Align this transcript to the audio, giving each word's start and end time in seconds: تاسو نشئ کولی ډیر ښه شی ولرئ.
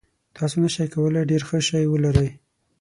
تاسو 0.35 0.55
نشئ 0.63 0.87
کولی 0.93 1.23
ډیر 1.29 1.41
ښه 1.47 1.59
شی 1.67 1.85
ولرئ. 1.89 2.29